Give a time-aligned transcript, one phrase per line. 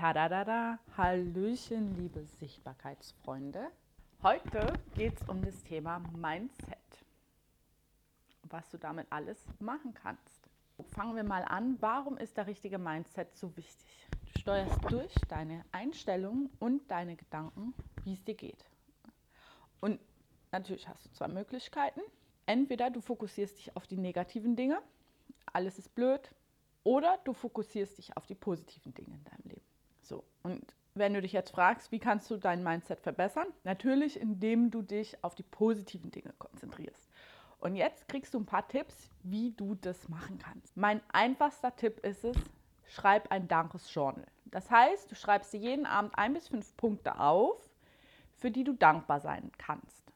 [0.00, 3.70] Tadadada, Hallöchen, liebe Sichtbarkeitsfreunde.
[4.22, 6.78] Heute geht es um das Thema Mindset.
[8.44, 10.48] Was du damit alles machen kannst.
[10.94, 11.76] Fangen wir mal an.
[11.80, 14.08] Warum ist der richtige Mindset so wichtig?
[14.32, 17.74] Du steuerst durch deine Einstellungen und deine Gedanken,
[18.04, 18.64] wie es dir geht.
[19.82, 20.00] Und
[20.50, 22.00] natürlich hast du zwei Möglichkeiten.
[22.46, 24.80] Entweder du fokussierst dich auf die negativen Dinge,
[25.52, 26.30] alles ist blöd,
[26.84, 29.69] oder du fokussierst dich auf die positiven Dinge in deinem Leben.
[30.10, 33.46] So, und wenn du dich jetzt fragst, wie kannst du dein Mindset verbessern?
[33.62, 37.08] Natürlich, indem du dich auf die positiven Dinge konzentrierst.
[37.60, 40.76] Und jetzt kriegst du ein paar Tipps, wie du das machen kannst.
[40.76, 42.36] Mein einfachster Tipp ist es,
[42.86, 44.26] schreib ein Dankesjournal.
[44.46, 47.70] Das heißt, du schreibst dir jeden Abend ein bis fünf Punkte auf,
[48.36, 50.12] für die du dankbar sein kannst.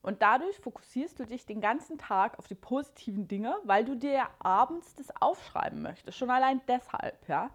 [0.00, 4.28] Und dadurch fokussierst du dich den ganzen Tag auf die positiven Dinge, weil du dir
[4.38, 6.16] abends das aufschreiben möchtest.
[6.16, 7.50] Schon allein deshalb, ja.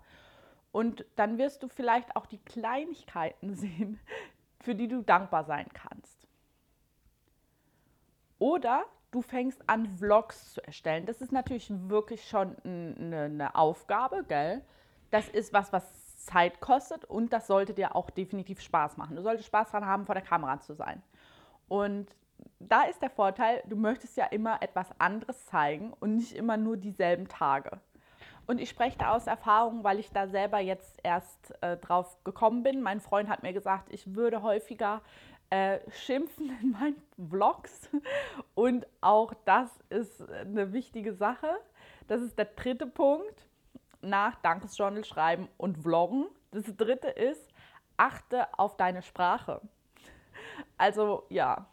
[0.71, 3.99] Und dann wirst du vielleicht auch die Kleinigkeiten sehen,
[4.59, 6.27] für die du dankbar sein kannst.
[8.39, 11.05] Oder du fängst an, Vlogs zu erstellen.
[11.05, 14.63] Das ist natürlich wirklich schon eine, eine Aufgabe, gell?
[15.11, 19.15] Das ist was, was Zeit kostet und das sollte dir auch definitiv Spaß machen.
[19.15, 21.01] Du solltest Spaß daran haben, vor der Kamera zu sein.
[21.67, 22.15] Und
[22.59, 26.77] da ist der Vorteil, du möchtest ja immer etwas anderes zeigen und nicht immer nur
[26.77, 27.79] dieselben Tage.
[28.51, 32.63] Und ich spreche da aus Erfahrung, weil ich da selber jetzt erst äh, drauf gekommen
[32.63, 32.81] bin.
[32.81, 35.01] Mein Freund hat mir gesagt, ich würde häufiger
[35.49, 37.89] äh, schimpfen in meinen Vlogs.
[38.53, 41.47] Und auch das ist eine wichtige Sache.
[42.09, 43.47] Das ist der dritte Punkt
[44.01, 46.25] nach Dankesjournal schreiben und Vloggen.
[46.51, 47.47] Das dritte ist,
[47.95, 49.61] achte auf deine Sprache.
[50.77, 51.67] Also ja,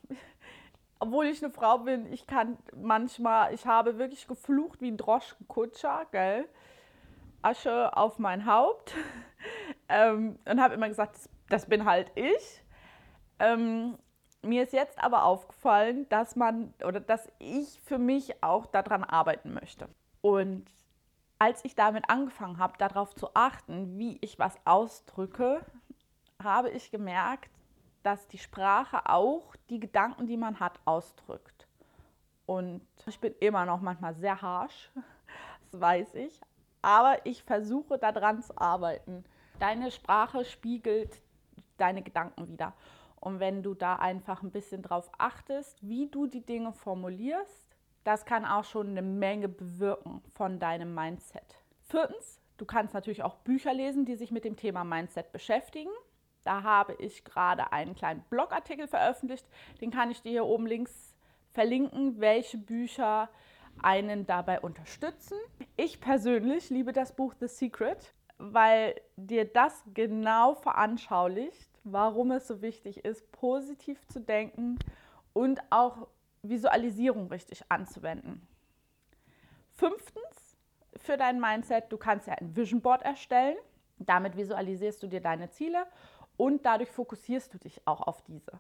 [1.01, 6.07] obwohl ich eine Frau bin, ich kann manchmal, ich habe wirklich geflucht wie ein Droschkenkutscher,
[6.11, 6.49] gell?
[7.43, 8.95] Asche auf mein Haupt
[9.89, 12.65] ähm, und habe immer gesagt, das, das, bin halt ich.
[13.39, 13.97] Ähm,
[14.43, 19.53] mir ist jetzt aber aufgefallen, dass man oder dass ich für mich auch daran arbeiten
[19.55, 19.89] möchte.
[20.21, 20.67] Und
[21.39, 25.65] als ich damit angefangen habe, darauf zu achten, wie ich was ausdrücke,
[26.43, 27.51] habe ich gemerkt,
[28.03, 31.67] dass die Sprache auch die Gedanken, die man hat, ausdrückt.
[32.47, 34.91] Und ich bin immer noch manchmal sehr harsh,
[35.71, 36.41] das weiß ich,
[36.83, 39.25] aber ich versuche daran zu arbeiten.
[39.59, 41.21] Deine Sprache spiegelt
[41.77, 42.75] deine Gedanken wieder.
[43.21, 48.25] Und wenn du da einfach ein bisschen drauf achtest, wie du die Dinge formulierst, das
[48.25, 51.59] kann auch schon eine Menge bewirken von deinem Mindset.
[51.83, 55.91] Viertens, du kannst natürlich auch Bücher lesen, die sich mit dem Thema Mindset beschäftigen.
[56.49, 59.47] Da habe ich gerade einen kleinen Blogartikel veröffentlicht.
[59.83, 61.15] Den kann ich dir hier oben links
[61.53, 63.29] verlinken, welche Bücher
[63.83, 65.37] einen dabei unterstützen.
[65.77, 72.63] Ich persönlich liebe das Buch The Secret, weil dir das genau veranschaulicht, warum es so
[72.63, 74.79] wichtig ist, positiv zu denken
[75.35, 76.09] und auch
[76.41, 78.49] Visualisierung richtig anzuwenden.
[79.75, 80.57] Fünftens,
[80.97, 83.59] für dein Mindset, du kannst ja ein Vision Board erstellen.
[83.99, 85.85] Damit visualisierst du dir deine Ziele
[86.39, 88.59] und dadurch fokussierst du dich auch auf diese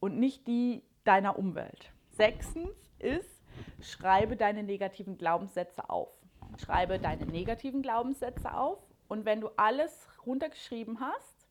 [0.00, 1.90] und nicht die deiner Umwelt.
[2.10, 3.42] Sechstens ist,
[3.80, 6.12] schreibe deine negativen Glaubenssätze auf.
[6.58, 8.78] Schreibe deine negativen Glaubenssätze auf
[9.08, 11.46] und wenn du alles runtergeschrieben hast,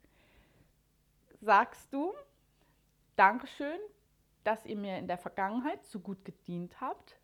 [1.42, 2.14] sagst du,
[3.16, 3.80] Dankeschön,
[4.44, 7.18] dass ihr mir in der Vergangenheit so gut gedient habt,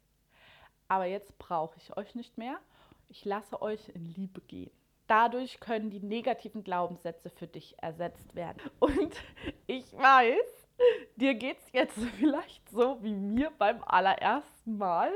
[0.88, 2.58] aber jetzt brauche ich euch nicht mehr.
[3.10, 4.72] Ich lasse euch in Liebe gehen
[5.12, 8.62] dadurch können die negativen Glaubenssätze für dich ersetzt werden.
[8.80, 9.14] Und
[9.68, 10.70] ich weiß,
[11.18, 15.12] dir geht es jetzt vielleicht so wie mir beim allerersten Mal.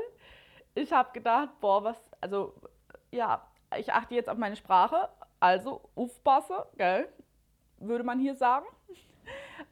[0.74, 2.54] Ich habe gedacht, boah, was, also
[3.10, 5.08] ja, ich achte jetzt auf meine Sprache,
[5.40, 7.08] also aufpasse, gell,
[7.78, 8.66] würde man hier sagen.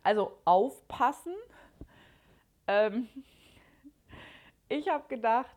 [0.03, 1.35] Also aufpassen.
[2.67, 3.11] Ähm,
[4.71, 5.57] ich habe gedacht,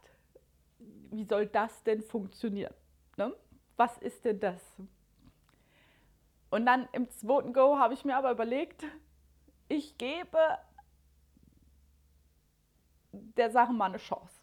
[1.12, 2.74] wie soll das denn funktionieren?
[3.16, 3.34] Ne?
[3.78, 4.62] Was ist denn das?
[6.50, 8.84] Und dann im zweiten Go habe ich mir aber überlegt,
[9.68, 10.40] ich gebe
[13.12, 14.42] der Sache mal eine Chance.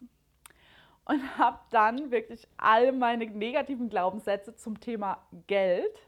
[1.05, 5.99] Und habe dann wirklich all meine negativen Glaubenssätze zum Thema Geld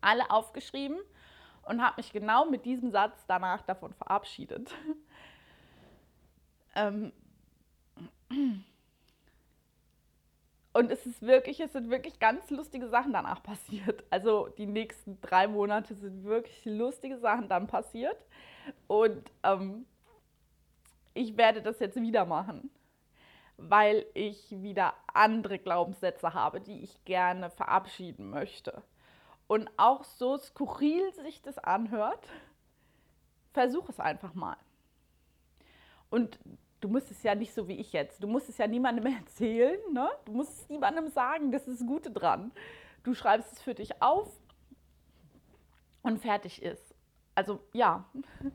[0.00, 0.98] alle aufgeschrieben
[1.62, 4.74] und habe mich genau mit diesem Satz danach davon verabschiedet.
[6.74, 7.12] ähm,
[10.74, 14.02] und es ist wirklich, es sind wirklich ganz lustige Sachen danach passiert.
[14.10, 18.16] Also die nächsten drei Monate sind wirklich lustige Sachen dann passiert.
[18.88, 19.86] Und ähm,
[21.14, 22.70] ich werde das jetzt wieder machen,
[23.56, 28.82] weil ich wieder andere Glaubenssätze habe, die ich gerne verabschieden möchte.
[29.46, 32.26] Und auch so skurril sich das anhört,
[33.52, 34.56] versuch es einfach mal.
[36.10, 36.40] Und
[36.84, 38.22] du musst es ja nicht so wie ich jetzt.
[38.22, 39.78] Du musst es ja niemandem erzählen.
[39.92, 40.06] Ne?
[40.26, 41.50] Du musst es niemandem sagen.
[41.50, 42.52] Das ist das Gute dran.
[43.02, 44.28] Du schreibst es für dich auf
[46.02, 46.94] und fertig ist.
[47.34, 48.04] Also ja.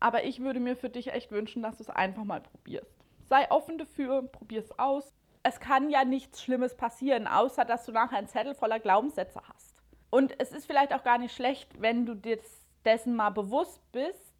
[0.00, 2.92] Aber ich würde mir für dich echt wünschen, dass du es einfach mal probierst.
[3.24, 5.14] Sei offen dafür, probier es aus.
[5.42, 9.74] Es kann ja nichts Schlimmes passieren, außer dass du nachher einen Zettel voller Glaubenssätze hast.
[10.10, 12.38] Und es ist vielleicht auch gar nicht schlecht, wenn du dir
[12.84, 14.31] dessen mal bewusst bist,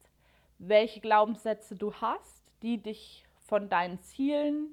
[0.68, 4.68] welche Glaubenssätze du hast, die dich von deinen Zielen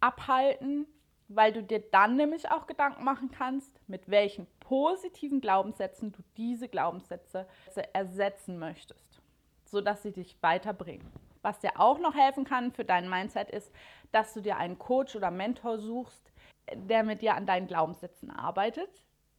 [0.00, 0.86] abhalten,
[1.28, 6.68] weil du dir dann nämlich auch Gedanken machen kannst, mit welchen positiven Glaubenssätzen du diese
[6.68, 7.46] Glaubenssätze
[7.92, 9.22] ersetzen möchtest,
[9.64, 11.10] sodass sie dich weiterbringen.
[11.42, 13.72] Was dir auch noch helfen kann für dein Mindset ist,
[14.12, 16.32] dass du dir einen Coach oder Mentor suchst,
[16.74, 18.90] der mit dir an deinen Glaubenssätzen arbeitet,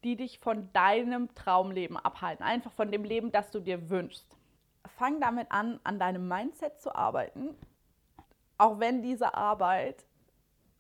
[0.04, 4.38] die dich von deinem Traumleben abhalten, einfach von dem Leben, das du dir wünschst.
[4.98, 7.56] Fang damit an, an deinem Mindset zu arbeiten,
[8.58, 10.06] auch wenn diese Arbeit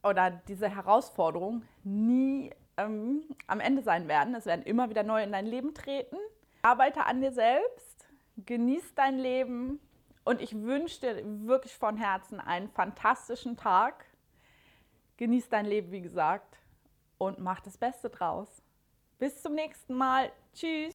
[0.03, 4.35] oder diese Herausforderung nie ähm, am Ende sein werden.
[4.35, 6.17] Es werden immer wieder neu in dein Leben treten.
[6.61, 8.07] Arbeite an dir selbst,
[8.37, 9.79] genieß dein Leben
[10.23, 14.05] und ich wünsche dir wirklich von Herzen einen fantastischen Tag.
[15.17, 16.57] Genieß dein Leben, wie gesagt,
[17.17, 18.49] und mach das Beste draus.
[19.17, 20.31] Bis zum nächsten Mal.
[20.53, 20.83] Tschüss.